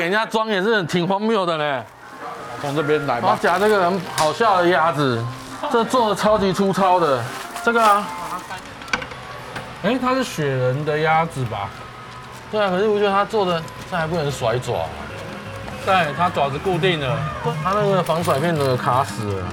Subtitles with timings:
[0.00, 1.84] 给人家装，也是挺荒谬的呢。
[2.58, 3.38] 从这边来吧。
[3.38, 5.22] 夹这个很好笑的鸭子，
[5.70, 7.22] 这做的超级粗糙的，
[7.62, 8.06] 这个啊，
[9.82, 11.68] 哎，它是雪人的鸭子吧？
[12.50, 14.86] 对啊，可是我觉得它做的这还不能甩爪，
[15.84, 17.18] 对，它爪子固定了。
[17.62, 19.44] 它那个防甩片都卡死了。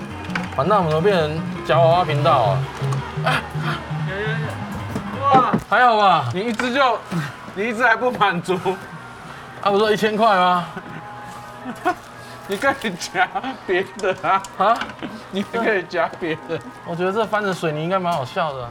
[0.55, 2.55] 完蛋，我们都变成夹娃娃频道
[3.25, 3.43] 啊！
[5.21, 6.29] 哇，还好吧？
[6.33, 6.97] 你一只就，
[7.53, 8.57] 你一只还不满足，
[9.67, 10.65] 啊，不是说一千块吗？
[12.47, 13.27] 你可以夹
[13.65, 14.77] 别的啊，啊？
[15.31, 16.57] 你还可以夹别的。
[16.85, 18.69] 我觉得这翻成水泥应该蛮好笑的啊、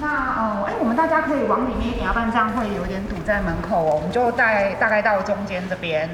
[0.00, 3.96] 那呃，哎，我们大家可以往里面一点，要不然这样会有点堵在门口哦。
[3.96, 6.08] 我们就带大概到中间这边。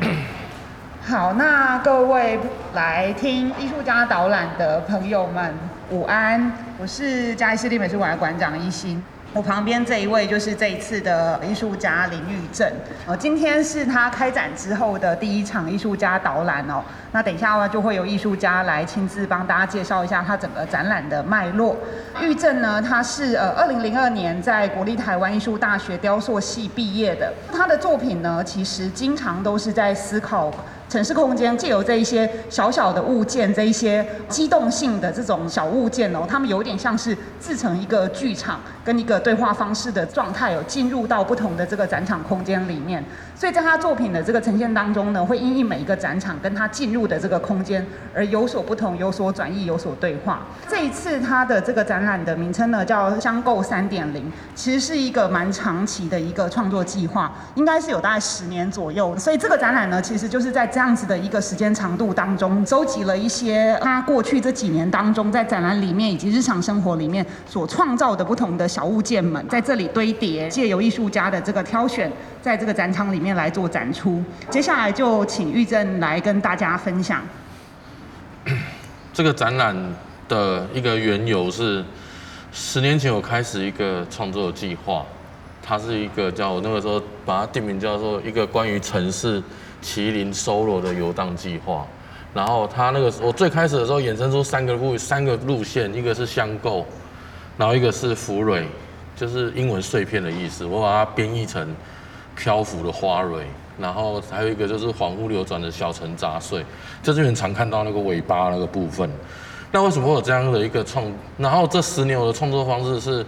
[1.09, 2.41] 好，那各位
[2.75, 5.55] 来听艺术家导览的朋友们，
[5.91, 9.01] 午安，我是嘉义市立美术馆的馆长一心。
[9.35, 12.71] 我旁边这一位就是这一次的艺术家林玉正，
[13.07, 16.83] 呃，今天是他开展之后的第一场艺术家导览哦。
[17.13, 21.75] 那等一下就会有艺术家来亲自帮大家介绍一下他整个展览的脉络。
[22.21, 27.33] 玉正呢，他是呃二零零二年在国立台湾艺术大学雕塑系毕业的。
[27.51, 30.53] 他的作品呢，其实经常都是在思考。
[30.93, 43.03] 城市空间借由这一些小小的物件，这一些机动性的这种小物件哦，他们有点像是自成一个剧场跟一个对话方式的状态，有进入到不同的这个展场空间里面。
[43.35, 50.43] 所以在他作品的这个呈现当中呢，会因应每一个展场跟他进入的这个空间而有所不同，有所转移，有所对话。
[50.69, 59.17] 这一次他的这个展览的名称呢叫“相构三点零”，其实是一个蛮长期的一个创作计划，应该是有大概十年左右。
[59.17, 72.11] 所以这个展览呢，其实就是在这样子的一个时间长度当中，收集了一些他过去这几年当中在展览里面以及日常生活里面所创造的不同的小物件们，在这里堆叠，借由艺术家的这个挑选，
[72.43, 74.23] 在这个展场里面来做展出。
[74.51, 77.23] 接下来就请玉正来跟大家分享。
[79.13, 79.77] 这个展览
[80.29, 81.85] 的一个缘由是，
[82.51, 85.07] 十年前我开始一个创作计划，
[85.63, 89.41] 它是一个叫我那个时候把它定名叫做一个关于城市
[89.83, 91.87] 麒麟 Solo 的游荡计划。
[92.33, 96.87] 然后他那个我最开始的时候衍生出三个路三个路线，一个是相构，
[97.59, 98.67] 然后一个是浮蕊，
[99.15, 101.75] 就是英文碎片的意思，我把它编译成
[102.35, 103.45] 漂浮的花蕊。
[103.79, 106.65] 然后还有一个就是恍惚流转的小城杂碎，
[107.03, 109.11] 就是很常看到那个尾巴那个部分。
[109.73, 111.05] 那为什么会有这样的一个创？
[111.39, 113.27] 然后这十年我的创作方式是，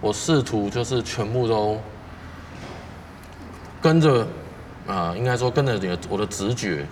[0.00, 1.80] 我试图就是全部都
[3.80, 4.26] 跟着
[4.90, 6.86] 啊、应该说跟着你的我的直觉，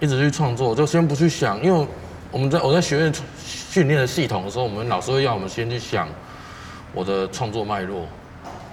[0.00, 0.74] 一直去创作。
[0.74, 1.86] 就先不去想，因为
[2.30, 6.08] 我们在我在学院训练的系统的时候，我们老师会要我们先去想
[6.94, 8.06] 我的创作脉络，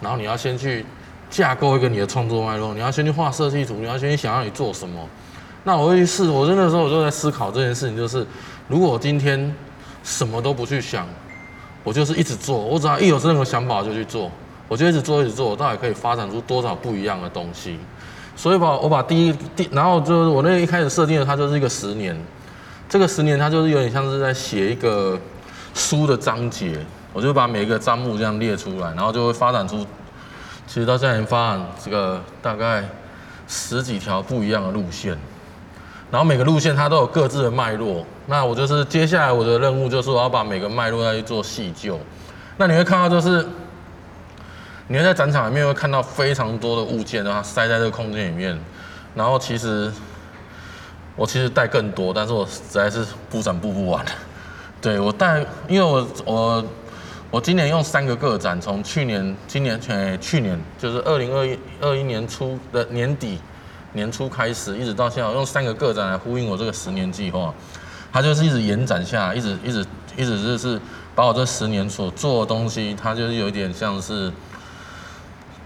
[0.01, 0.85] 然后你要先去。
[1.29, 4.99] 架构一个你的创作脉络，你要先去画设计图，你要先去想要你做什么。
[5.63, 8.25] 那我会试，我真的时候我就在思考这件事情，就是
[8.67, 9.53] 如果我今天
[10.03, 11.07] 什么都不去想，
[11.83, 14.31] 我就是一直做，我只要一有任何想法我就去做，
[14.67, 17.77] 我就一直做一直做，我到底可以发展出多少不一样的东西？
[18.39, 22.17] 所以把我把第一第，然后就是我那一开始设定的，它就是一个十年，
[22.87, 25.19] 这个十年它就是有点像是在写一个
[25.73, 26.79] 书的章节，
[27.11, 29.85] 我就把每一个章目这样列出来，然后就会发展出。
[30.65, 32.87] 其实到现在已经发展这个大概
[33.45, 35.17] 十几条不一样的路线，
[36.09, 38.05] 然后每个路线它都有各自的脉络。
[38.27, 41.99] 那我就是接下来我的任务就是我要把每个脉络再去做细究。
[42.55, 43.45] 那你会看到就是
[44.89, 48.59] 你会在展场里面会看到非常多的物件，然后塞在这个空间里面。
[49.15, 49.89] 然后其实
[51.15, 54.03] 我其实带更多，但是我实在是布展布不完。
[54.81, 56.65] 对，我带，因为我我。
[57.31, 63.37] 我今年用三个个展，从去年、今年、前去年就是二零二一二一年初的年底
[63.93, 67.53] 年初开始，一直到现在，我用三个个展来呼应我这个十年计划。
[68.11, 69.85] 它就是一直延展下来，一直一直
[70.17, 70.81] 一直就是
[71.13, 74.33] 把我这十年所做的东西，它就是有一点像是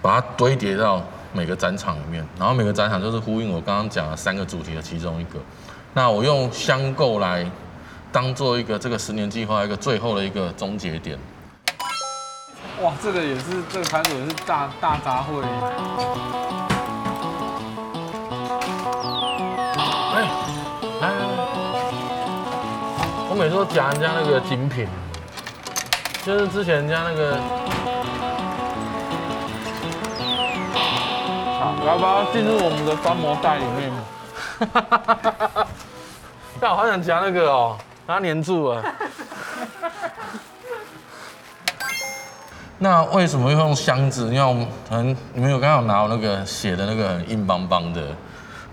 [0.04, 1.02] 把它堆叠到
[1.32, 5.40] 每个展场里面，然后每个展场就是呼应我刚刚讲的三个主题的其中一个。
[5.94, 7.50] 那我用相构来
[8.12, 11.18] 当做一个这个十年计划一个最后的一个终结点。
[12.82, 15.42] 哇，这个也是，这个摊主也是大大杂烩。
[20.16, 20.28] 哎，
[21.00, 21.24] 来来来，
[23.30, 24.86] 我每次都夹人家那个精品。
[26.26, 27.38] 就是之前人家那个，
[31.86, 33.92] 要不要进入我们的翻模袋里面？
[34.60, 35.68] 哈哈哈哈哈！
[36.60, 38.84] 但我好想夹那个哦，把它粘住了。
[42.80, 44.28] 那为什么要用箱子？
[44.28, 48.08] 因为我们可能你们有刚好拿我那个写的那个很硬邦邦的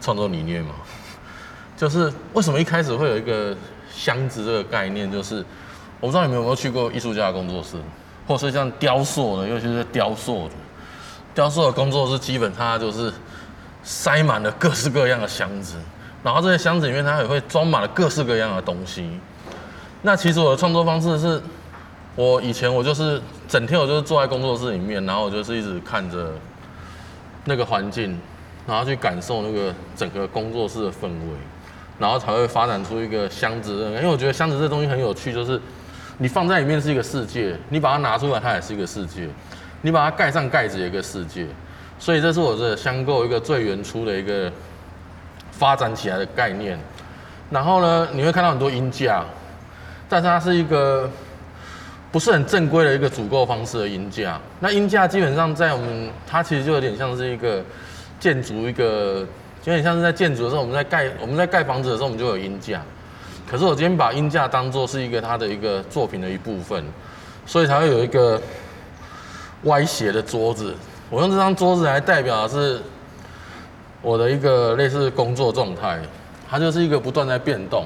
[0.00, 0.74] 创作理念吗？
[1.76, 3.56] 就是为什么一开始会有一个
[3.92, 5.10] 箱子这个概念？
[5.10, 5.44] 就是
[6.00, 7.76] 我不知道你们有没有去过艺术家的工作室，
[8.26, 10.54] 或是像雕塑的，尤其是雕塑的，
[11.34, 13.12] 雕塑的工作室基本上就是。
[13.82, 15.74] 塞满了各式各样的箱子，
[16.22, 19.08] 然后这些箱子里面它也会装满了各式各样的东西。
[20.02, 21.40] 那其实我的创作方式是，
[22.14, 23.18] 我以前我就是
[23.48, 26.30] 整天我就是坐在工作室里面，然后我就是一直看着
[27.46, 28.20] 那个环境，
[28.66, 31.36] 然后去感受那个整个工作室的氛围，
[31.98, 33.86] 然后才会发展出一个箱子。
[33.96, 35.58] 因为我觉得箱子这东西很有趣，就是
[36.18, 39.26] 你放在里面是一个世界，你把它拿出来它也是一个世界，
[39.82, 41.46] 你把它盖上盖子一个世界。
[41.98, 44.50] 所以这是我的箱构一个最原初的一个
[45.52, 46.78] 发展起来的概念。
[47.50, 49.24] 然后呢，你会看到很多音架，
[50.08, 51.10] 但是它是一个
[52.10, 54.40] 不是很正规的一个组构方式的音架。
[54.60, 57.62] 那音架基本上在我们它其实就有点像是一个
[58.18, 59.26] 建筑一个，
[59.64, 62.80] 有点像是在建筑的时候我们在盖我们在盖房子的时候我们就有音架。
[63.50, 66.84] 可是我今天把音架当做是一个它的一个作品的一部分，
[67.44, 68.40] 所以才会有一个
[69.64, 70.74] 歪斜的桌子。
[71.10, 72.80] 我用这张桌子来代表的是
[74.00, 76.00] 我的一个类似工作状态，
[76.48, 77.84] 它就是一个不断在变动、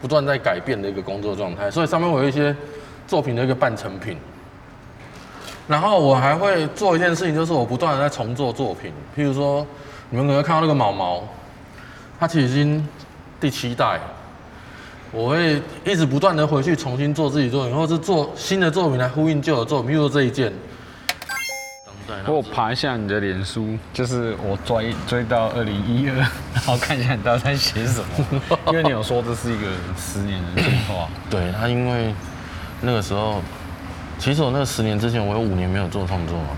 [0.00, 2.54] 不断在改变的一个工作状态，所以上面我有一些
[3.06, 4.16] 作品的一个半成品。
[5.66, 8.92] 然后我还会做一件事情，就是我不断的在重做作品。
[9.16, 9.66] 譬如说，
[10.10, 11.22] 你们可能看到那个毛毛，
[12.20, 12.88] 它其实已经
[13.40, 14.00] 第七代，
[15.10, 20.52] 我会一直不断的回去重新做自己作品，或者是做新的作品来呼应旧的作品，譬如说这一件。
[22.26, 26.16] 我爬一下你的脸书，就是我追追到二零一二，
[26.54, 28.40] 然后看一下你到底在写什么。
[28.68, 29.66] 因为你有说这是一个
[29.96, 31.08] 十年的计划。
[31.30, 32.14] 对他，因为
[32.80, 33.40] 那个时候，
[34.18, 36.48] 其实我那个十年之前，我有五年没有做创作嘛。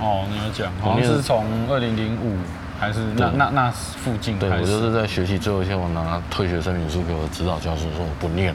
[0.00, 2.36] 哦，你有讲，好像是从二零零五
[2.80, 4.38] 还是那那那附近？
[4.38, 8.54] 对，我就是在学习最后一天，我拿退学声明书给我指导教授说我不念，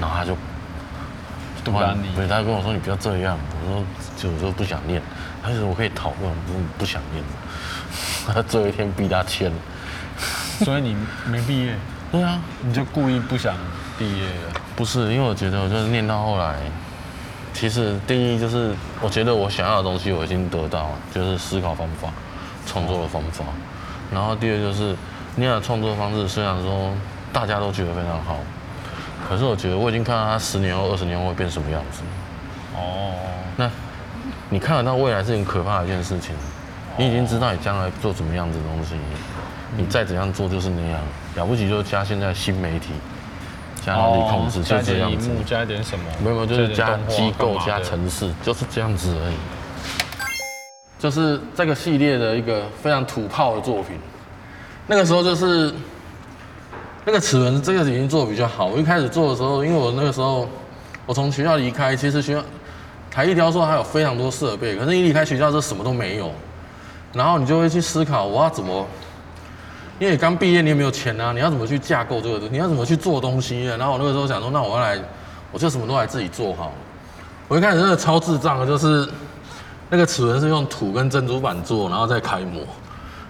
[0.00, 0.34] 然后他就
[1.62, 3.84] 对，他跟我说你不要这样，我说
[4.16, 5.02] 就我说不想念。
[5.42, 7.24] 他说我可以讨论，不不想念。
[8.26, 9.50] 他 最后一天逼他签，
[10.64, 10.96] 所以你
[11.26, 11.74] 没毕业？
[12.12, 13.54] 对啊，你就故意不想
[13.98, 14.26] 毕业？
[14.76, 16.56] 不是，因为我觉得我就是念到后来，
[17.54, 22.08] 其实第一就是我觉得我想要的东西我已经得到了，就是思考方法、
[22.66, 23.44] 创作的方法。
[24.12, 24.94] 然后第二就是
[25.36, 26.92] 那样的创作方式，虽然说
[27.32, 28.36] 大家都觉得非常好，
[29.28, 32.02] 可是我觉得我已经看到他十年后、二十年后会变什么样子。
[32.76, 33.14] 哦，
[33.56, 33.70] 那。
[34.48, 36.34] 你看得到未来是很可怕的一件事情，
[36.98, 38.94] 你已经知道你将来做什么样子的东西，
[39.76, 41.00] 你再怎样做就是那样，
[41.36, 42.88] 了不起就加现在新媒体，
[43.80, 46.04] 加人力控制，就这样子，加一点什么？
[46.22, 49.34] 没有没有，就是加机构加城市，就是这样子而已。
[50.98, 53.96] 就是这个系列的一个非常土炮的作品，
[54.86, 55.72] 那个时候就是
[57.04, 58.66] 那个齿轮，这个已经做的比较好。
[58.66, 60.48] 我一开始做的时候，因为我那个时候
[61.06, 62.42] 我从学校离开，其实学校。
[63.10, 66.30] 台艺雕塑还有非常多设备，可是你离开学校之后什么都没有，
[67.12, 68.86] 然后你就会去思考我要怎么，
[69.98, 72.52] 因为你刚毕业你也没有钱啊，你要怎么去架构这个东西？
[72.52, 73.68] 你要怎么去做东西？
[73.68, 74.96] 啊然后我那个时候想说，那我要来，
[75.50, 76.72] 我就什么都来自己做好。
[77.48, 79.08] 我一开始真的超智障的，就是
[79.88, 82.62] 那个齿轮是用土跟珍珠板做，然后再开模，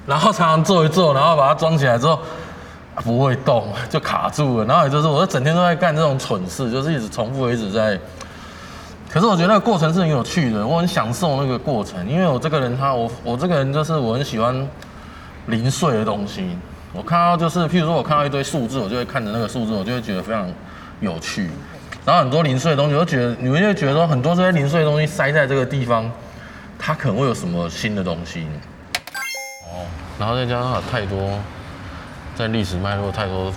[0.07, 2.19] 然后常常做一做，然后把它装起来之后
[2.97, 4.67] 不会动，就卡住了。
[4.67, 7.99] 然后也就是我就整天都在干这种蠢事，就是一直重复，一直在。
[9.11, 14.69] 可是我觉得那个过程是很有趣的，我很享受那个过程，因为我这个人他我我这个人就是我很喜欢
[15.47, 16.57] 零碎的东西。
[16.93, 20.49] 我看到就是譬如说我看到一堆数字，我就会看着那个数字，我就会觉得非常
[21.01, 21.51] 有趣。
[22.05, 26.09] 然后很多零碎的东西，我就觉得你们就会觉得说很多这些零碎的东西塞在这个地方，
[26.79, 28.47] 它可能会有什么新的东西。
[29.73, 29.87] 哦，
[30.21, 31.37] 然后再加上有太多
[32.37, 33.53] 在历史脉络太多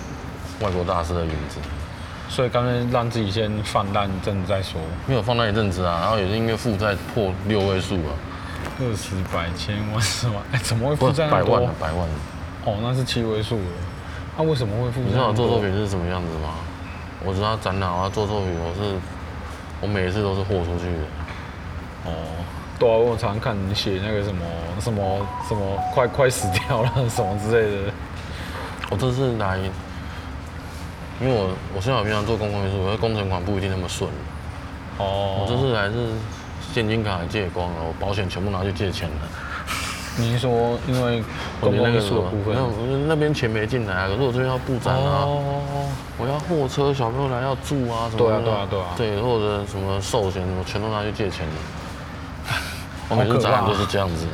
[0.60, 1.58] 外国大师的影子。
[2.34, 8.12] 所以刚才让自己先放烂一阵子再说，没有放烂一阵子啊，然后有些音乐负债破六位数了，
[8.76, 11.56] 个十百千万十万，哎，怎么会负债那么多？
[11.58, 12.08] 百万百万。
[12.64, 13.62] 哦，那是七位数了。
[14.36, 15.06] 他、啊、为什么会负债？
[15.06, 16.54] 你知道我做作品是什么样子吗？
[17.24, 18.96] 我知道展览啊，做作品我是，
[19.80, 22.10] 我每一次都是豁出去的。
[22.10, 22.12] 哦，
[22.80, 24.44] 对啊，我常常看你写那个什么
[24.80, 27.92] 什么什么快快死掉了什么之类的。
[28.90, 29.56] 我这次来。
[31.20, 34.10] 因为我我虽然平常做公共运输，我的工程款不一定那么顺，
[34.98, 35.94] 哦，我这次还是
[36.72, 39.16] 现金卡还借光了，我保险全部拿去借钱了。
[40.16, 41.22] 你是说因为
[41.60, 42.54] 公共运输的部分？
[42.54, 48.18] 那那边钱没进来，可是我这边要布展啊，哦、我要货车，小朋友来要住啊什么的。
[48.18, 48.86] 对啊对啊对啊。
[48.96, 51.54] 对，或者什么寿险，我全都拿去借钱了。
[53.10, 54.26] 我每次展览都是这样子，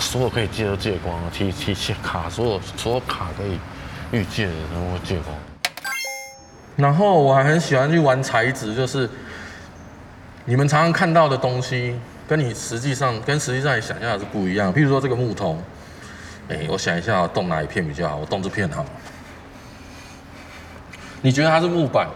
[0.00, 3.58] 所有可以借都借光了，提提现卡，所有所有卡可以
[4.10, 5.36] 预借的全部借光。
[6.76, 9.08] 然后我还很喜欢去玩材质，就是
[10.44, 11.96] 你们常常看到的东西。
[12.28, 14.72] 跟你实际上跟实际上你想象的是不一样。
[14.72, 15.58] 譬如说这个木头，
[16.48, 18.18] 哎、我想一下，我动哪一片比较好？
[18.18, 18.86] 我动这片好。
[21.22, 22.06] 你觉得它是木板，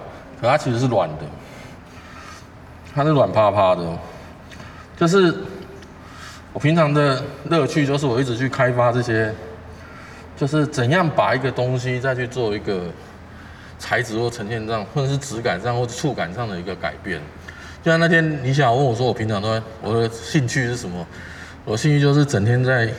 [0.40, 1.25] 可它其实是软的，
[2.94, 3.84] 它是软趴趴的。
[4.96, 5.34] 就是
[6.52, 9.34] 我平常的乐趣，就是我一直去开发这些，
[10.37, 12.82] 就是怎样把一个东西再去做一个
[13.84, 17.20] 材质或呈现上，或者是质感上或者触感上的一个改变。
[17.82, 21.06] 就像那天你想问我说，我平常都在我的兴趣是什么？
[21.66, 22.90] 我兴趣就是整天在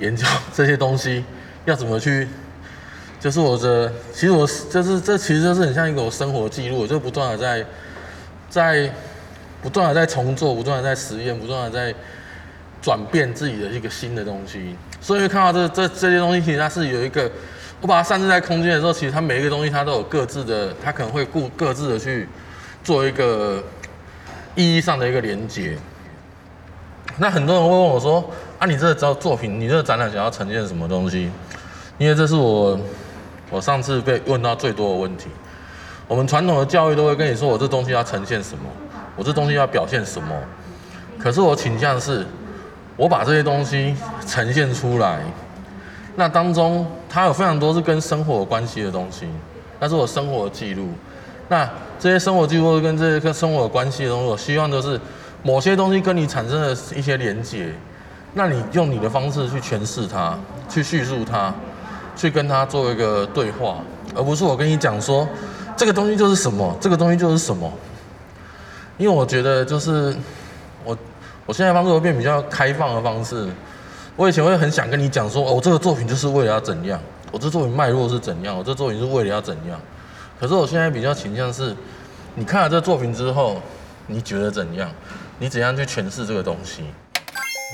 [0.00, 1.24] 研究这些东西
[1.64, 2.26] 要怎么去，
[3.20, 7.64] 就是我的，其实我就是这其实就是很像一个我生活记录，我就不断的在
[8.50, 8.92] 在
[9.62, 11.96] 不断的在重做，不断的在实验，不断的在
[12.82, 14.74] 转变自己的一个新的东西。
[15.00, 17.30] 所以会看到这这这些东西，其实它是有一个，
[17.80, 22.28] 我把它散置在空间的时候，其实它每一个东西它都有各自的，它可能会顾各自的去。
[22.84, 23.62] 做一个
[24.54, 25.76] 意义上的一个连接，
[27.18, 28.24] 那很多人会问我说
[28.58, 31.30] ：“啊，你这个作品，你这个展览想要呈现什么东西？”
[31.98, 32.80] 因为这是我
[33.50, 35.28] 我上次被问到最多的问题。
[36.06, 38.64] 我们传统的教育都会跟你说：“我这东西要呈现什么？
[39.16, 40.34] 我这东西要表现什么？”
[41.18, 42.24] 可是我倾向是，
[42.96, 43.94] 我把这些东西
[44.26, 45.20] 呈现出来，
[46.16, 49.26] 那当中它有非常多是跟生活有关系的东西，
[49.80, 50.88] 那是我生活记录。
[51.48, 55.00] 那这些生活记录跟这些跟生活有关系的东西，我希望都是
[55.42, 57.72] 某些东西跟你产生了一些连接，
[58.34, 60.38] 那你用你的方式去诠释它，
[60.68, 61.52] 去叙述它，
[62.14, 63.78] 去跟它做一个对话，
[64.14, 65.26] 而不是我跟你讲说
[65.76, 67.72] 这个东西就是什么，这个东西就是什么。
[68.98, 70.14] 因为我觉得就是
[70.84, 70.96] 我
[71.46, 73.48] 我现在方式会变比较开放的方式，
[74.18, 79.80] 我以前会很想跟你讲说，哦，我这个作品就是为了要怎样，我这作品脉络是怎样，我这作品是为了要怎样。
[80.40, 81.72] 可是我现在比较倾向是，
[82.34, 83.62] 你看了这作品之后，
[84.08, 84.90] 你觉得怎样？
[85.38, 86.82] 你怎样去诠释这个东西？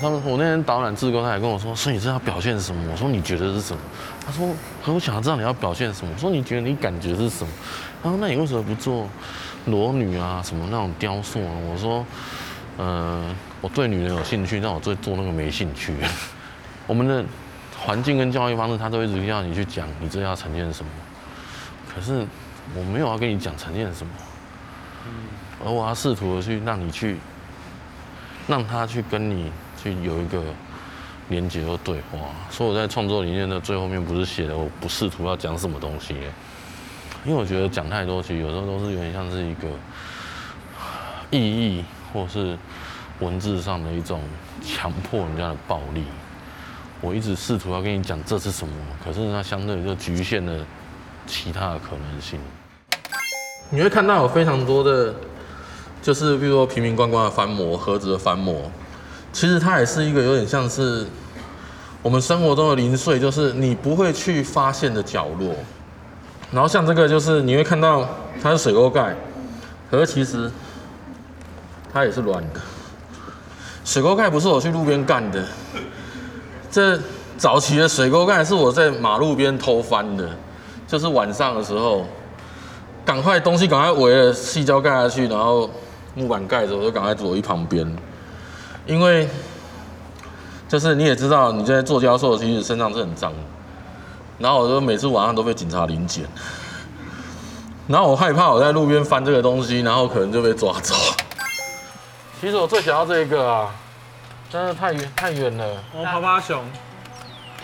[0.02, 2.92] 他们我那天导览志工，他也跟我说，说你是要表现什么？
[2.92, 3.80] 我说你觉得是什么？
[4.26, 4.46] 他说，
[4.84, 6.12] 可我想要知道你要表现什么。
[6.14, 7.50] 我说你觉得你感觉是什么？
[8.02, 9.08] 他说那你为什么不做
[9.64, 10.42] 裸女啊？
[10.44, 11.52] 什么那种雕塑啊？
[11.72, 12.04] 我说，
[12.76, 15.94] 呃，我对女人有兴趣，但我对做那个没兴趣。
[16.86, 17.24] 我们的
[17.78, 20.90] 环境跟教育方式，他都一直要你去讲，你这要呈现什么？
[21.94, 22.26] 可是。
[22.74, 24.12] 我没有要跟你讲呈现什么，
[25.62, 27.18] 而我要试图的去让你去，
[28.48, 30.42] 让他去跟你去有一个
[31.28, 32.20] 连接和对话。
[32.50, 36.14] 所以我在创作理念的最后面不是写的我不试图要讲什么东西，
[37.22, 39.68] 因为我觉得讲太多其实有时候都是有点像是一个
[41.30, 42.56] 意义或是
[43.20, 44.22] 文字上的一种
[44.62, 46.02] 强迫人家的暴力。
[47.04, 48.72] 我一直试图要跟你讲这是什么，
[49.04, 50.64] 可是它相对就局限了。
[51.26, 52.38] 其他的可能性，
[53.70, 55.14] 你会看到有非常多的，
[56.02, 58.70] 就是比如说瓶瓶罐罐的翻模、盒子的翻模，
[59.32, 61.06] 其实它也是一个有点像是
[62.02, 65.54] 我们生活中的零碎，就是你不会去发现的角落。
[66.52, 68.06] 然后像这个，就是你会看到
[68.42, 69.16] 它是水沟盖，
[69.90, 70.50] 可是其实
[71.90, 72.60] 它也是软的。
[73.82, 75.42] 水沟盖不是我去路边干的，
[76.74, 76.98] 这
[77.38, 80.28] 早期的水沟盖是我在马路边偷翻的。
[80.88, 82.04] 就是晚上的时候，
[83.04, 85.70] 赶快东西赶快围了矽胶盖下去，然后
[86.16, 87.96] 木板盖着，我就赶快躲一旁边。
[88.86, 89.28] 因为
[90.68, 93.32] 就是你也知道，你在做雕塑，其实身上是很脏。
[94.40, 96.24] 然后我就每次晚上都被警察临检。
[97.86, 100.92] 然后我害怕我在路边翻这个东西，然后可能就被抓走。
[102.40, 103.70] 其实我最想要这个啊，
[104.54, 105.64] 真的太远太远了。
[105.92, 106.64] 哦，趴趴熊，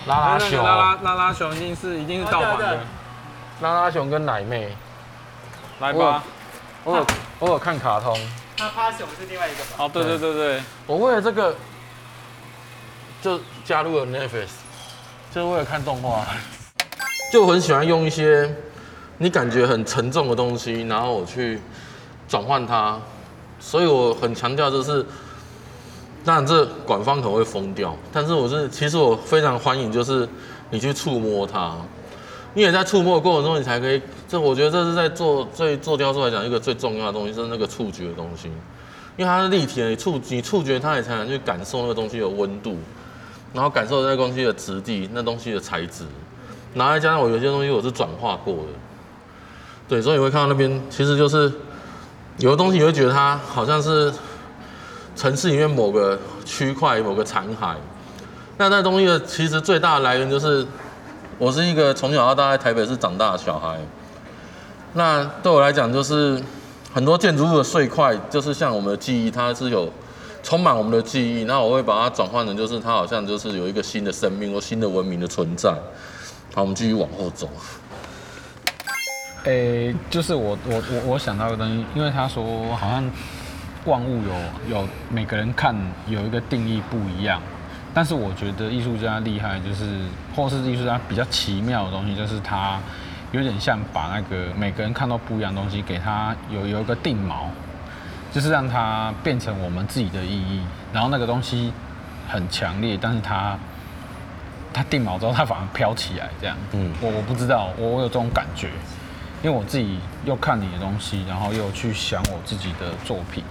[0.08, 2.80] 拉拉熊，拉拉拉拉熊一定是一定是盗版的。
[3.60, 4.76] 拉拉熊跟奶妹，
[5.78, 6.24] 来吧，
[6.82, 7.06] 我有
[7.38, 8.18] 我有看卡通，
[8.58, 9.84] 趴趴熊是另外一个吧？
[9.84, 11.54] 哦，对对对对，我为了这个
[13.22, 14.48] 就加入了 Netflix，
[15.32, 16.26] 就是为了看动画，
[17.32, 18.52] 就很喜欢用一些
[19.16, 21.60] 你感觉很沉重的东西，然后我去
[22.28, 22.98] 转换它，
[23.60, 25.06] 所以我很强调就是，
[26.24, 30.28] 当然这馆方可能会疯掉，但是我是其实我非常欢迎，就是
[30.70, 31.74] 你去触摸它。
[32.52, 34.02] 你也在触摸的过程中，你才可以。
[34.28, 38.48] 这我觉得这是在做最做雕塑来讲一个最重要的东西，是那个触觉的东西。
[39.16, 42.76] 因为它是立体的，你触你触觉它也才能去感受那个东西的温度，
[43.52, 46.04] 然后感受那个东西的质地，那东西的材质。
[46.74, 48.62] 然后再加上我有些东西我是转化过的，
[49.88, 51.52] 对，所以你会看到那边其实就是
[52.38, 54.12] 有的东西你会觉得它好像是
[55.20, 57.74] 城市里面某个区块某个残骸。
[58.56, 60.66] 那那东西的其实最大的来源就是，
[61.36, 63.78] 我是一个从小到大在台北市长大的小孩。
[64.94, 66.42] 那对我来讲，就是
[66.94, 69.92] 很多建筑物的碎块，就是像我们的记忆，它是有
[70.42, 71.44] 充满我们的记忆。
[71.44, 75.70] 那我会把它转换成，就是它好像就是有一个新的生命或新的文明的存在。
[76.54, 77.46] 好，我们继续往后走。
[79.44, 82.42] 诶、就是我我我我想到一个东西，因为他说
[82.74, 83.04] 好像
[83.84, 85.74] 万物有有每个人看
[86.08, 87.40] 有一个定义不一样。
[87.92, 89.98] 但是我觉得艺术家厉害，就是
[90.36, 92.78] 或是艺术家比较奇妙的东西，就是他
[93.32, 97.46] 有点像把那个每个人看到不一样的东西，给他有有一个定锚，
[98.32, 100.60] 就是让它变成我们自己的意义。
[100.92, 101.72] 然后那个东西
[102.28, 103.58] 很强烈，但是它
[104.72, 106.56] 它定锚之后，它反而飘起来，这样。
[106.72, 108.68] 嗯，我我不知道，我我有这种感觉，
[109.42, 113.42] 因为我自己又看你的东西，然后又去想我自己的作品，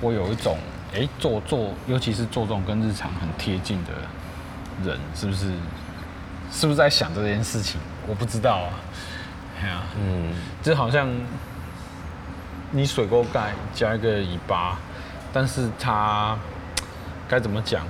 [0.00, 0.58] 我有一种。
[0.92, 3.92] 哎，做做，尤其是做这种跟日常很贴近的
[4.84, 5.52] 人，是不是？
[6.50, 7.80] 是不是在想这件事情？
[8.08, 8.74] 我不知道啊。
[9.62, 10.32] 哎呀，嗯，
[10.64, 11.08] 就好像
[12.72, 14.78] 你水沟盖加一个尾巴，
[15.32, 16.36] 但是它
[17.28, 17.86] 该怎么讲？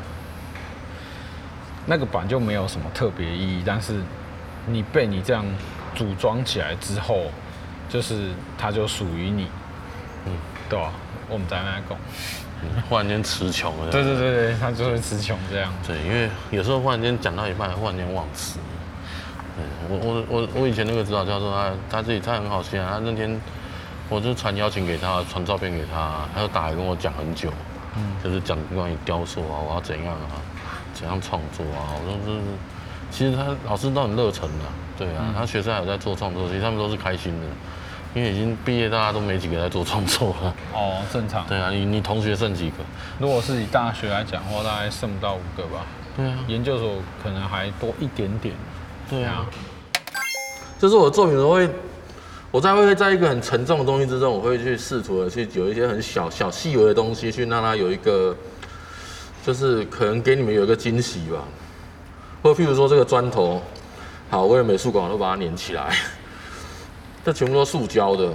[1.86, 3.98] 那个板就没有什么特别意义，但是
[4.66, 5.42] 你被你这样
[5.94, 7.30] 组装起来之后，
[7.88, 9.46] 就是它就属于你。
[10.26, 10.32] 嗯，
[10.68, 10.92] 对吧？
[11.30, 11.96] 我们在那讲。
[12.90, 13.90] 忽然间词穷了。
[13.90, 15.72] 对对对对，他就会词穷这样。
[15.86, 18.58] 对，因为有时候忽然间讲到一半，忽然间忘词。
[19.56, 23.40] 对，我我我我以前那个指导教授，他他自己他很好心啊，他那天
[24.10, 27.50] 我就传邀请给他，传照片给他，他就打来跟我讲很久，
[27.96, 30.36] 嗯，就是讲关于雕塑啊，我要怎样啊，
[30.92, 32.40] 怎样创作啊，我说是，
[33.10, 34.64] 其实他老师都很热忱的，
[34.98, 37.46] 对啊，嗯、他学生还有在做创作，其实他们都是开心的。
[38.12, 40.54] 因为已经毕业，大家都没几个在做创作了。
[40.74, 41.46] 哦，正常。
[41.46, 42.76] 对啊，你你同学剩几个？
[43.18, 45.86] 如果是以大学来讲的话，大概剩不到五个吧。
[46.16, 46.38] 对啊。
[46.48, 48.54] 研究所可能还多一点点。
[49.08, 49.46] 对啊。
[50.78, 51.70] 就是我的作品都会，
[52.50, 58.34] 我在会在一个很沉重的东西之中，我会去试图的去有一些很小小细微的东西，去让它有一个，
[59.46, 61.44] 就是可能给你们有一个惊喜吧。
[62.42, 63.62] 或譬如说这个砖头，
[64.30, 65.94] 好，为了美术馆我都把它粘起来。
[67.24, 68.30] 这全部都塑胶的，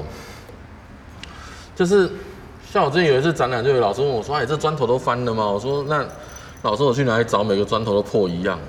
[1.75, 2.11] 就是
[2.71, 6.05] 像我之前有一次展览，就有老师问我说：“哎，这砖头都翻了吗？”我说：“那
[6.61, 8.63] 老师，我去哪里找每个砖头都破一样的？”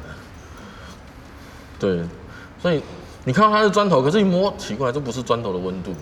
[1.79, 2.03] 对，
[2.63, 2.83] 所以
[3.25, 5.93] 你看到它是砖头，可是一摸奇怪，这不是砖头的温度。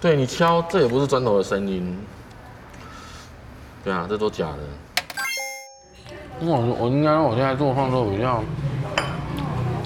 [0.00, 2.02] 对，你敲，这也不是砖头的声音。
[3.84, 4.58] 对啊，这都假的。
[6.40, 8.42] 那我我应该我现在做创作比较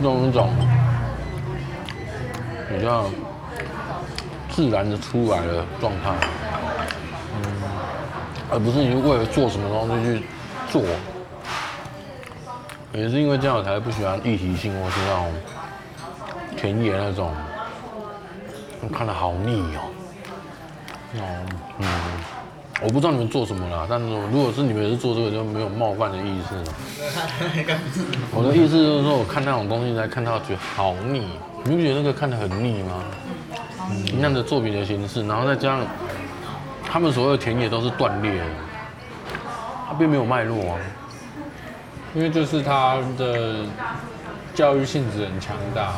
[0.03, 0.49] 用一种
[2.68, 3.11] 比较。
[4.55, 6.14] 自然的出来的状态，
[7.35, 7.62] 嗯，
[8.53, 10.25] 而不是你为了做什么东西去
[10.71, 10.81] 做，
[12.93, 15.33] 也是因为这样我才不喜欢议题性或是那种
[16.57, 17.33] 田野那种，
[18.81, 19.81] 我看的好腻哦。
[21.17, 21.21] 哦，
[21.81, 21.87] 嗯，
[22.81, 26.64] 我不知道你们做什么啦，但是如果是你们也是做这个，就没有冒犯的意思了。
[28.31, 31.27] 我的意思就是说，我看那种东西才看到觉得好腻，
[31.64, 33.03] 你不觉得那个看得很腻吗？
[34.14, 35.87] 那样的作品的形式，然后再加上
[36.90, 38.47] 他们所有的田野都是断裂的，
[39.88, 40.79] 它并没有脉络啊。
[42.14, 43.64] 因为就是它的
[44.55, 45.94] 教育性质很强大。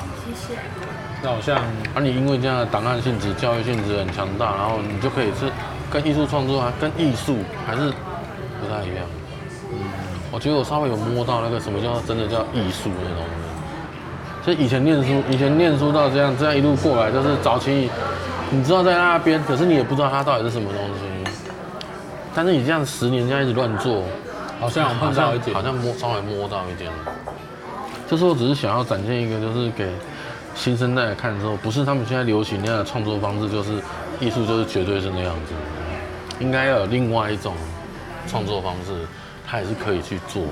[1.22, 1.57] 那好像
[1.94, 5.51] 啊，你因为这样的档案性质、教育性质很强大，然后你就可以是
[5.90, 7.92] 跟艺术创作啊，跟艺术还是
[8.61, 9.05] 不太一样。
[9.70, 9.79] 嗯，
[10.31, 13.25] 我觉得我稍微有摸到那个什么叫真的叫艺术那种。
[14.47, 17.91] 就以前念书，以前念书到这样，这样一路过来，就是早期，
[18.49, 21.33] 你知道在那边，可是你也不知道它到底是什么东西。
[22.33, 24.05] 但是你这样十年这样一直乱做，
[24.61, 26.93] 好像碰到一点，好像摸稍微摸到一点。
[28.09, 29.91] 就是我只是想要展现一个，就是给
[30.55, 33.83] 新生代看的时候，不是他们现在流行那样的创作方式，就是
[34.21, 35.55] 艺术就是绝对是那样子。
[36.39, 37.53] 应该要有另外一种
[38.29, 38.93] 创作方式，
[39.45, 40.49] 它也是可以去做的。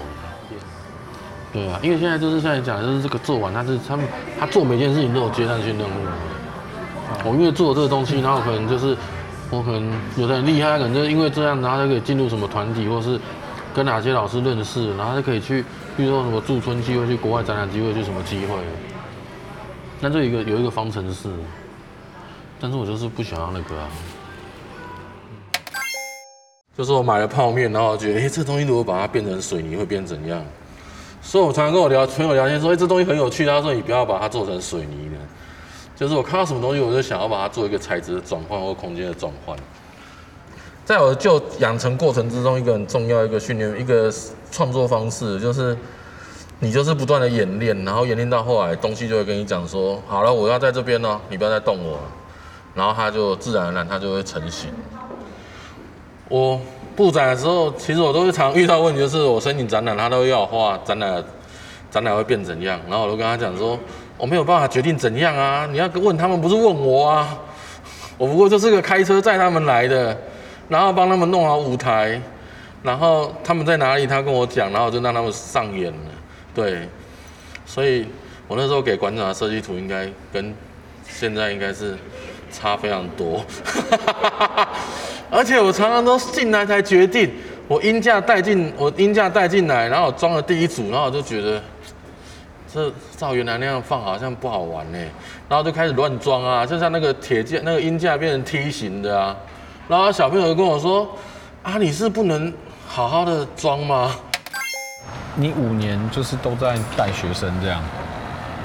[1.55, 4.05] 对啊，因为现在就是现在讲，就是这个做完，他是他们
[4.40, 5.93] 他做每件事情都有阶段性任务。
[7.25, 8.97] 我因为做这个东西，然后可能就是
[9.51, 13.21] 我可能有的人厉害，可能就因为这样，然后就可以进入什么团体，或是
[13.73, 15.64] 跟哪些老师认识，然后就可以去，
[15.97, 18.57] 比如说什么驻村机会，去国外展览机会，去什么机会。
[20.01, 21.29] 那这一个有一个方程式，
[22.61, 23.88] 但是我就是不想要那个啊。
[26.77, 30.45] 就是我买了泡面，然后我觉得，哎、欸，这东西如果把它变成水泥会变怎样？
[31.27, 33.47] 所以我常常跟我聊朋友聊天说，哎、这东西很有趣。
[33.47, 35.17] 他说你不要把它做成水泥的，
[35.97, 39.57] 就是我看到什么东西，我就想要把它做一个材质的转换或空间的转换。
[40.85, 44.13] 在我的就养成过程之中，一个很重要一个训练一个
[44.53, 45.77] 创作方式，就是
[46.61, 52.03] 你就是不断的演练，然后演练到后来，东西就会跟你讲说，好了，我要在这边哦，你不要再动我了，
[52.75, 54.71] 然后它就自然而然它就会成型。
[56.29, 56.61] 我
[56.97, 61.23] 布展的时候，其实我都是常遇到问题，就是我申请展览，他都要画展览，
[61.91, 62.81] 展览会变怎样？
[62.89, 63.79] 然后我都跟他讲说，
[64.17, 67.39] 我没有办法决定怎样啊，你要问他们，不是问我啊。
[68.17, 70.17] 我不过就是个开车载他们来的，
[70.69, 72.21] 然后帮他们弄好舞台，
[72.83, 75.99] 然后他们在哪里，他跟我讲，然后就让他们上演了。
[76.55, 76.89] 对，
[77.67, 78.07] 所以
[78.47, 80.55] 我那时候给馆长的设计图，应该跟
[81.09, 81.97] 现在应该是
[82.53, 83.45] 差非常多。
[85.35, 87.29] 而且我常常都进来才决定，
[87.66, 91.61] 我音架带进，我音架带进来，然后我装了第一组，然后我就觉得，
[92.73, 94.99] 这照原来那样放好像不好玩呢，
[95.49, 99.35] 然后就开始乱装啊，就像那个铁架，那个音架变成梯形的啊，
[99.88, 101.09] 然后小朋友就跟我说，
[101.64, 102.55] 啊，你是不能
[102.87, 104.14] 好好的装吗？
[105.35, 107.83] 你五年就是都在带学生这样，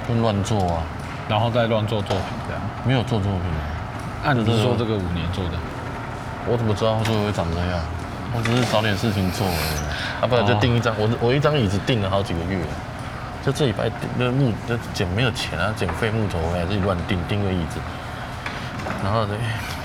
[0.07, 0.83] 就乱做啊，
[1.27, 3.41] 然后再乱做作品这样，没有做作品，
[4.23, 5.53] 按理说这个五年做的。
[6.47, 7.79] 我怎么知道最后会长这样？
[8.31, 10.21] 我只是找点事情做而已。
[10.21, 12.61] 啊，不然就订一张，我我一张椅子订了好几个月，
[13.43, 17.79] 就这礼拜那木那捡没有钱啊，捡废木头回来自己乱订订个椅子，
[19.03, 19.33] 然后呢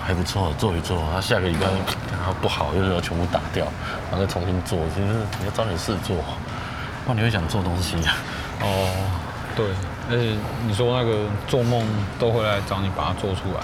[0.05, 1.67] 还不错，做一做，他下个礼拜
[2.12, 3.64] 然后不好，又要全部打掉，
[4.11, 4.79] 然后再重新做。
[4.95, 5.07] 其实
[5.40, 6.17] 你要找点事做，
[7.07, 8.12] 不然你会想做东西啊。
[8.61, 8.90] 哦，
[9.57, 9.64] 对，
[10.11, 10.37] 而且
[10.67, 11.83] 你说那个做梦
[12.19, 13.61] 都会来找你把它做出来，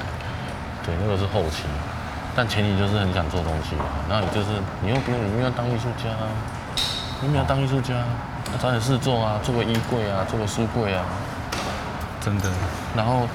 [0.86, 1.64] 对，那个是后期。
[2.40, 4.48] 但前提就是很想做东西啊，那你就是
[4.80, 6.24] 你又不用，你又要当艺术家，啊
[7.20, 7.92] 你没有当艺术家，
[8.50, 11.04] 那找点事做啊，做个衣柜啊，做个书柜啊，
[12.18, 12.48] 真的。
[12.96, 13.28] 然后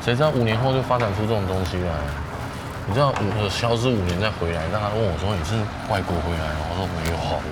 [0.00, 1.90] 谁知道五年后就发展出这种东西来？
[2.86, 5.56] 你知道我消失五年再回来，那他问我说你是
[5.90, 6.70] 外国回来吗？
[6.70, 7.42] 我说没有，好，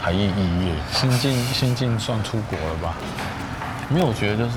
[0.00, 2.94] 台艺艺业，新进新进算出国了吧？
[3.90, 4.56] 没有，我觉得就是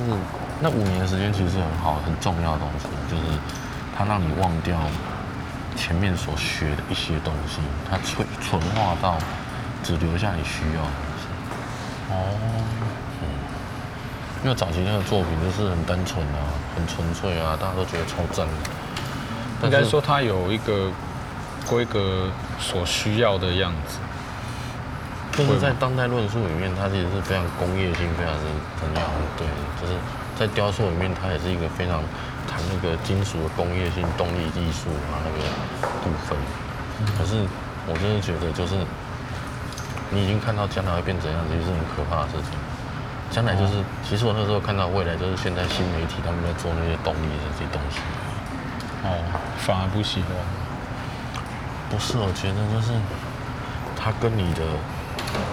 [0.61, 3.37] 那五年的时间其实是很好很重要的东西，就是
[3.93, 4.79] 它让你忘掉。
[5.73, 7.59] 前面所学的一些东西，
[7.89, 9.17] 它纯纯化到
[9.83, 11.23] 只留下你需要的东西。
[12.09, 12.15] 哦，
[13.21, 13.27] 嗯，
[14.43, 16.39] 因为早期那个作品就是很单纯啊，
[16.75, 18.53] 很纯粹啊，大家都觉得超赞的。
[19.63, 20.91] 应该说它有一个
[21.67, 23.97] 规格所需要的样子。
[25.35, 28.41] 但是在当代论述里面，它其实是非常工业性，非常的
[28.79, 29.01] 重要。
[29.37, 29.47] 对，
[29.81, 29.97] 就是
[30.37, 32.03] 在雕塑里面，它也是一个非常。
[32.53, 35.49] 谈那个金属的工业性、动力技术啊，那个
[36.05, 36.37] 部分。
[37.17, 37.41] 可是
[37.89, 38.77] 我真的觉得，就是
[40.11, 42.53] 你已经看到将来会变怎样，其实是很可怕的事情。
[43.31, 47.97] 将来就是，其实我那时候看到未来，就是现在新媒体他们在做那些动力的这些东西。
[49.01, 49.17] 哦，
[49.57, 50.29] 反而不喜欢。
[51.89, 52.93] 不是，我觉得就是
[53.97, 54.61] 它跟你的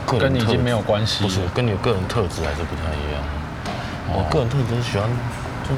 [0.04, 3.24] 个人跟你已经没有关系，不是跟你的个人特质还是不太一样。
[4.12, 5.08] 我个人特质是喜欢
[5.64, 5.72] 就。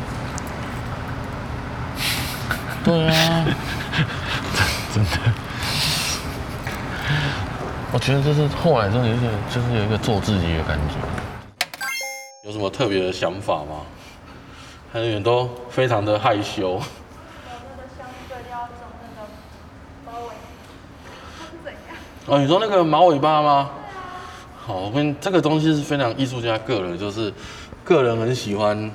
[2.85, 3.47] 对啊，
[4.93, 5.11] 真的，
[7.93, 10.95] 我觉得就是后来真的有点，就是有一个做自己的感觉。
[12.45, 13.83] 有什么特别的想法吗？
[14.93, 16.83] 还有人都非常的害羞。
[22.27, 23.71] 哦，你说那个毛尾巴吗？
[24.67, 27.33] 好，我跟这个东西是非常艺术家个人，就是
[27.85, 28.91] 个人很喜欢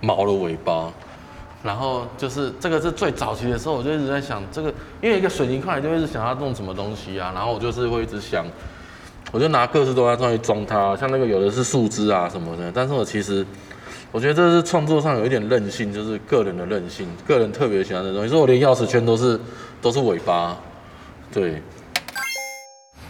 [0.00, 0.92] 毛的尾巴。
[1.62, 7.32] 然后就是这个是最早期的时候，我就一直在想这个，因为一个水泥块就一直想要弄什么东西啊。
[7.34, 8.46] 然后我就是会一直想，
[9.30, 12.72] 我就拿各式东西去装它，像那个有的是树枝啊什么的。
[12.72, 13.46] 但是我其实
[14.10, 18.30] 我觉得这是创作上有一点任性，就是个人的任性，个人特别喜欢的东西。
[18.30, 19.38] 所以我连钥匙圈都是
[19.82, 20.56] 都是尾巴，
[21.30, 21.62] 对。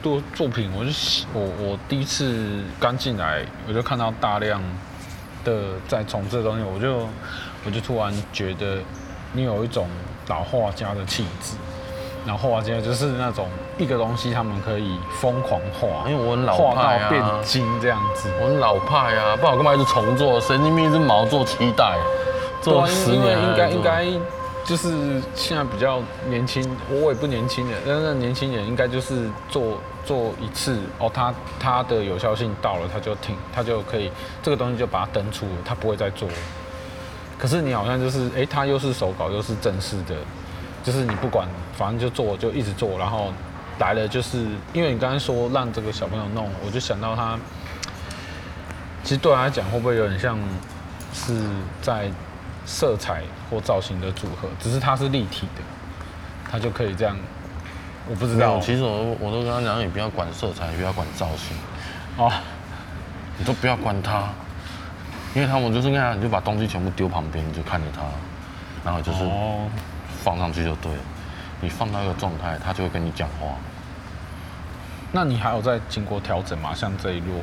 [0.02, 0.90] 做作品，我就
[1.32, 4.60] 我我第一次刚进来，我就看到大量
[5.44, 7.06] 的在从事的东西，我就。
[7.64, 8.78] 我就突然觉得
[9.32, 9.86] 你有一种
[10.28, 11.56] 老画家的气质，
[12.26, 18.30] 然后画家就是那种一个东西他们可以疯狂画，因为我很老派啊，画到变精这样子。
[18.40, 20.40] 我很老派啊，不然我干嘛一直重做？
[20.40, 21.98] 神经病，一只毛做七代，
[22.62, 24.20] 做十年应该应该应该
[24.64, 34.10] 就是现在比较年轻，我也不年轻人，但是年轻人应该就是做做一次哦，他他的有效性到了，他就停，他就可以
[34.42, 36.28] 这个东西就把它登出了，他不会再做。
[37.40, 40.14] 可是你好像就是哎，他又是手稿又是正式的，
[40.84, 43.32] 就是你不管反正就做就一直做，然后
[43.78, 47.38] 来了就是因为你刚才说让这个小朋友弄，我就想到他，
[49.02, 50.38] 其实对他来讲会不会有点像
[51.14, 51.34] 是
[51.80, 52.10] 在。
[52.66, 55.62] 色彩或造型的组合，只是它是立体的，
[56.48, 57.16] 它就可以这样。
[58.08, 61.56] 我不知道，其实我我都跟他讲，你不要管色彩，不要管造型，
[62.16, 62.30] 哦，
[63.38, 64.28] 你都不要管它，
[65.34, 68.02] 因为他们就是那样，你就把东西全部丢旁边，你就看着它，
[68.84, 69.18] 然后就是
[70.22, 70.98] 放上去就对了。
[71.60, 73.48] 你放到一个状态，它就会跟你讲话。
[75.12, 76.70] 那你还有在经过调整吗？
[76.74, 77.40] 像这一摞？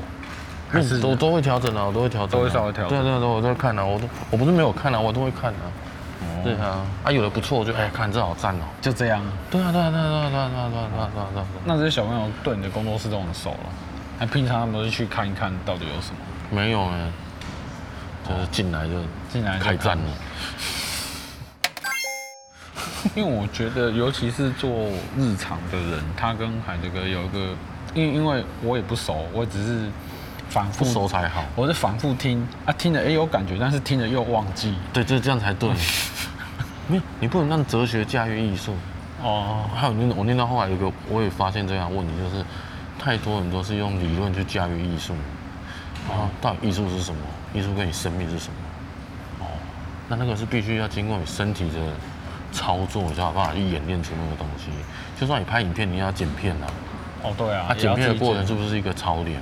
[0.70, 2.90] 还是都都会调整啊，我都会调整、啊，都会稍微调整。
[2.90, 5.64] 对对对，我都会看啊，我都我不是没有看啊，我都会看啊。
[6.20, 8.64] 哦、对啊，啊有的不错，我就哎看这好赞哦。
[8.82, 9.22] 就这样。
[9.50, 11.46] 对啊对啊对啊对啊对啊对啊对啊对啊。
[11.64, 13.70] 那这些小朋友对你的工作室都很熟了，
[14.20, 16.18] 还平常他们都是去看一看到底有什么？
[16.50, 17.12] 没有哎，
[18.28, 18.94] 就是进来就
[19.32, 20.04] 进来开战了。
[23.16, 24.70] 因为我觉得，尤其是做
[25.18, 27.56] 日常的人，他跟海德哥有一个，
[27.94, 29.90] 因因为我也不熟，我只是。
[30.50, 34.74] 反复熟才好，我是反复听啊，听了也有感觉，但是听了又忘记。
[34.94, 35.70] 对，就是这样才对。
[36.88, 38.74] 没有，你不能让哲学驾驭艺术。
[39.22, 39.70] 哦。
[39.76, 42.46] 还有念，我念到后来有个，我也发现这样问题，就是
[42.98, 45.14] 太多人都是用理论去驾驭艺术。
[46.10, 47.22] 啊，到底艺术是什么？
[47.54, 49.46] 艺术跟你生命是什么？
[49.46, 49.46] 哦，
[50.08, 51.80] 那那个是必须要经过你身体的
[52.52, 54.70] 操作，你才有办法去演练出那个东西。
[55.20, 56.68] 就算你拍影片，你要剪片啊。
[57.24, 57.68] 哦，对啊。
[57.70, 59.42] 啊，剪片的过程是不是一个操练？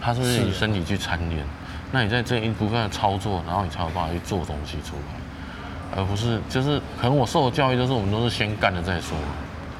[0.00, 1.44] 它是不是你身体去参练？
[1.90, 9.16] 那你在这一部分的操作，然后你才有办法去做东西出来，而不是就是可能我受的教育就是我们都是先干了再说。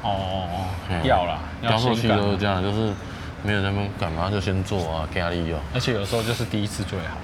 [0.03, 0.49] 哦哦
[0.91, 2.93] 哦，要啦，雕塑系都是这样，就是
[3.43, 5.57] 没有那么干嘛就先做啊，压力有。
[5.75, 7.17] 而且有时候就是第一次最好。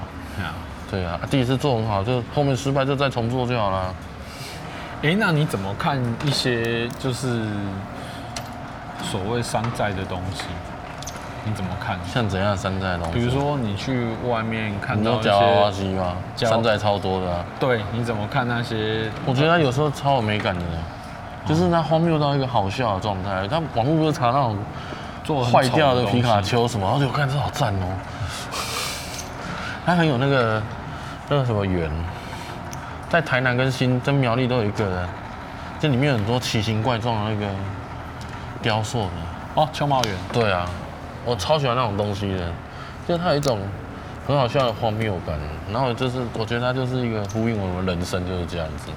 [0.91, 3.95] 对啊，第一次做很好，就后面失败就再重做就好了。
[5.03, 7.43] 哎，那你怎么看一些就是
[9.03, 10.45] 所谓山寨的东西？
[11.45, 11.99] 你怎么看？
[12.11, 13.13] 像怎样山寨的东西？
[13.13, 16.17] 比如说你去外面看到一些机吗？
[16.37, 17.45] 山寨超多的啊。
[17.61, 19.11] 对，你怎么看那些？
[19.27, 20.65] 我觉得他有时候超有美感的，
[21.47, 23.47] 就是他荒谬到一个好笑的状态。
[23.47, 24.57] 他网络不是查那种
[25.29, 27.87] 做坏掉的皮卡丘什么，然后我看这好赞哦。
[29.85, 30.63] 它很有那个
[31.29, 31.91] 那个什么缘，
[33.11, 35.09] 在台南跟新跟苗栗都有一个人，
[35.79, 37.47] 这里面有很多奇形怪状的那个
[38.63, 39.11] 雕塑的。
[39.57, 40.15] 哦，秋茂园。
[40.33, 40.67] 对啊。
[41.27, 42.51] 我超喜欢那种东西的，
[43.07, 43.61] 就是它有一种
[44.27, 45.39] 很好笑的荒谬感，
[45.71, 48.89] 然后就是我觉得它就是一个呼应我们人生就是这样子，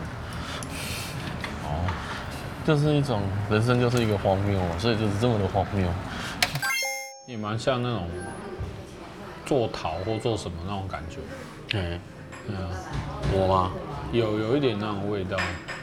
[1.66, 1.76] 哦，
[2.66, 5.86] 就是一种人生就是一个荒谬，所以就是这么的荒谬。
[7.32, 8.10] 也蛮像那种
[9.46, 11.20] 做陶或做什么那种感觉，
[11.70, 11.98] 对，
[12.46, 12.68] 对啊，
[13.32, 13.72] 我吗？
[14.12, 15.38] 有有一点那种味道，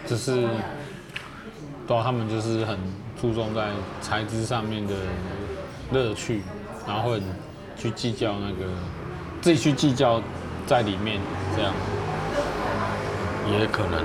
[0.06, 0.46] 只是，
[1.86, 2.78] 对，他们就是很
[3.18, 3.70] 注重在
[4.02, 4.94] 材质上面的。
[5.90, 6.42] 乐趣，
[6.86, 7.22] 然后会
[7.74, 8.70] 去计较那个，
[9.40, 10.20] 自己去计较
[10.66, 11.18] 在里面，
[11.56, 11.72] 这样
[13.50, 14.04] 也可能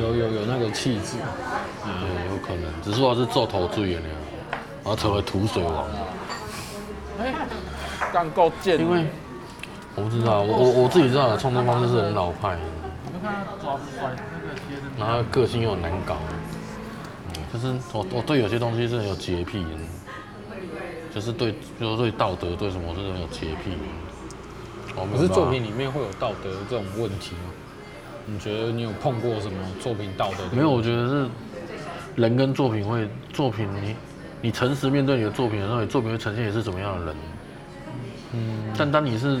[0.00, 1.16] 有有有那个气质，
[1.84, 1.90] 嗯，
[2.30, 4.08] 有可能，只是说是做头最远的，
[4.84, 5.84] 然后成为土水王。
[8.16, 8.80] 哎，干够贱！
[8.80, 9.04] 因为
[9.94, 12.60] 我不知道，我我我自己知道的创作方式是很老派的，
[14.98, 16.16] 然后个性又很难搞，
[17.52, 19.70] 就是我我对有些东西是很有洁癖的。
[21.14, 23.72] 就是对，就是对道德，对什么是很有洁癖。
[24.94, 27.52] 可是作品里面会有道德这种问题吗？
[28.26, 30.44] 你觉得你有碰过什么作品道德？
[30.54, 31.26] 没有，我觉得是
[32.16, 33.96] 人跟作品会作品你，你
[34.42, 37.16] 你诚实面对你的作品的时候，你作品会呈现你是怎么样的人。
[38.36, 38.74] 嗯。
[38.76, 39.40] 但当你是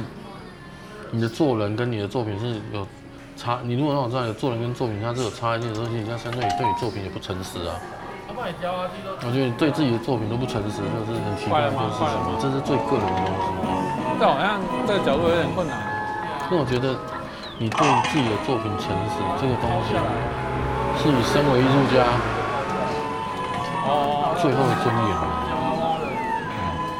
[1.10, 2.86] 你的做人跟你的作品是有
[3.36, 7.76] 差，你如果让我知道你的做人跟作品它是有差异的东西，你相对于对你作品也不诚实啊。
[8.28, 13.44] 我觉得你对自己的作品都不诚实，就是很奇怪，就是什么，这是最个人的东西。
[14.18, 15.76] 这好像这个角度有点困难。
[16.50, 16.94] 因为我觉得
[17.58, 17.80] 你对
[18.10, 19.96] 自己的作品诚实，这个东西
[21.00, 22.04] 是你身为艺术家
[23.88, 25.35] 哦最后的尊严。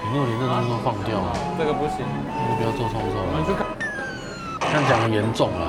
[0.06, 3.42] 你如果连这东西都放掉了，这个不行，你就不要做创作了。
[4.60, 5.66] 这样讲很严重了。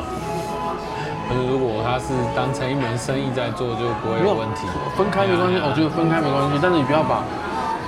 [1.28, 4.70] 可是如果他是当成一门生意在做，就不会有问题。
[4.96, 7.20] 分开没关系，我觉得分开没关系，但是你不要把，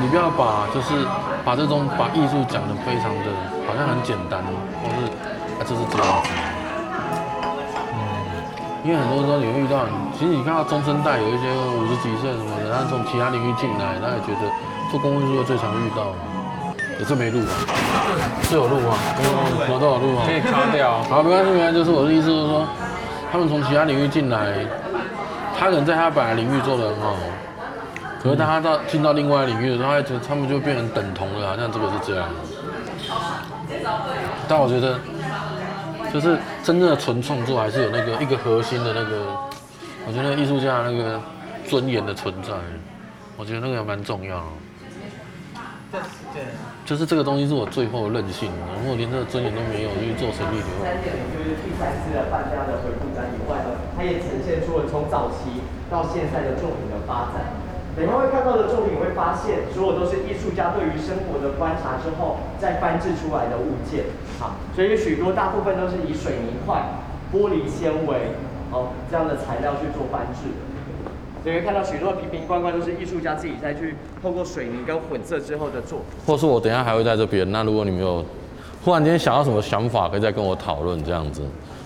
[0.02, 1.06] 你不要把，就是
[1.46, 3.30] 把这种把艺术讲的非常的，
[3.70, 4.42] 好像很简单，
[4.82, 5.06] 或是
[5.56, 6.30] 啊就是这样子。
[7.94, 8.02] 嗯，
[8.84, 9.86] 因为很多时候你会遇到，
[10.18, 11.46] 其实你看到中生代有一些
[11.78, 14.50] 五十几岁什么的，他从其他领域进来，他也觉得
[14.92, 16.18] 做公关是最常遇到的。
[17.00, 17.56] 也是没录啊，
[18.44, 18.98] 是有录啊，
[19.66, 21.02] 什么都有录啊，可以卡掉。
[21.04, 22.68] 好，没关系，没关系，就是我的意思，就是说，
[23.32, 24.54] 他们从其他领域进来，
[25.58, 27.16] 他可能在他本来领域做得很好，
[28.22, 32.28] 可是当他到进到另外领域的时候，他就他们就变成等同了，好像这个是这样。
[34.50, 35.00] 但我觉得，
[36.14, 39.26] 就是真正的纯创作，还是有那个一个核心的那个，
[40.06, 41.18] 我觉得艺术家那个
[41.66, 42.52] 尊严的存在，
[43.38, 44.44] 我觉得那个还蛮重要。
[46.34, 46.44] 对
[46.86, 48.50] 就是这个东西是我最后任性，
[48.82, 50.86] 如果连这个尊严都没有，因为做成立的话。
[50.86, 57.54] 三点就是第三次的范家的回顾展以外呢，它也呈现出了从早期到现在的作品的发展。
[57.98, 64.06] 等一下会看到的作品，会发现所有都是艺术家对于生活的观察之后再翻制出来的物件。
[64.40, 66.82] 好，所以许多大部分都是以水泥块、
[67.34, 68.38] 玻璃纤维
[68.72, 70.50] 哦这样的材料去做翻制。
[70.50, 70.69] 的
[71.46, 77.50] 以会看到许多瓶瓶罐罐都是艺术家自己再去透过水泥跟混色之后的做，或是我等一下还会在这边。
[77.52, 78.26] 那如果你们有
[78.84, 81.42] 忽然间想到什么想法，可以再跟我讨论这样子。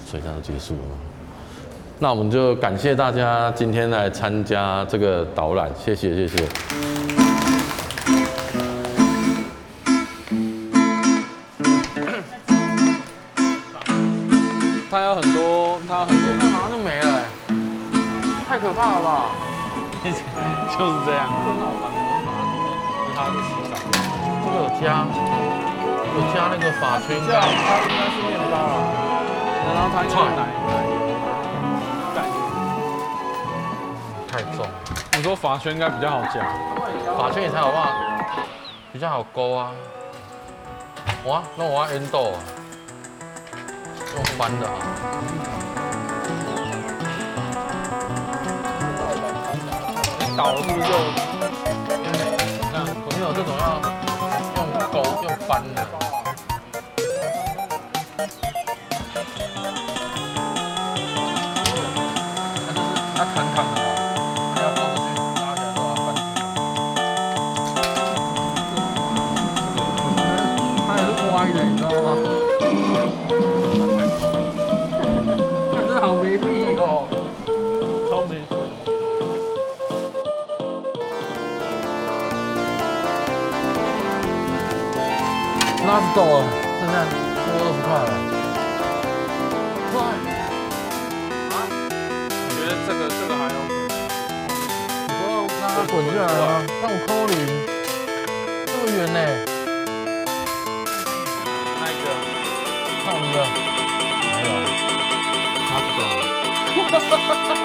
[0.06, 0.82] 所以这样就结束了。
[1.98, 7.13] 那我们就感谢大家今天来参加这个导览，谢谢谢谢。
[20.78, 21.28] 这样。
[23.16, 23.74] 他的洗澡，
[24.44, 25.06] 这个有加，
[26.16, 27.46] 有加那个法圈，这样它
[27.84, 28.82] 应该是面包啊。
[29.66, 30.72] 然后它用奶奶
[34.28, 34.66] 太重。
[35.16, 36.44] 你说法圈应该比较好夹，
[37.18, 37.88] 法圈也才好不好？
[38.92, 39.72] 比较好勾啊。
[41.26, 42.40] 哇，那我要 endo 啊，
[44.16, 44.74] 用翻的啊。
[50.36, 50.94] 倒了是不是就？
[52.72, 53.64] 那没有这种要
[54.56, 54.58] 用
[54.92, 55.78] 钩用翻的。
[62.66, 63.78] 它就是它弹弹的。
[85.94, 86.42] 拉倒了，
[86.80, 88.10] 剩下多二十块了。
[89.94, 90.02] 快！
[91.54, 91.56] 啊？
[91.70, 93.78] 我觉得这个这个还要滚。
[95.06, 95.22] 你说
[95.62, 96.66] 让它滚进来啊？
[96.82, 97.38] 让我扣零，
[98.66, 99.22] 这么远呢？
[101.78, 102.10] 那一个？
[103.06, 103.38] 看一个。
[104.34, 104.50] 没有。
[105.70, 106.26] 拉倒了。
[106.74, 107.62] 哈哈哈哈哈！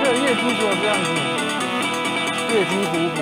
[0.00, 1.12] 这个月经怎么这样子？
[2.54, 3.20] 月经虎虎。